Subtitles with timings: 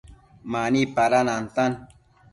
[0.51, 1.71] Mani pada nantan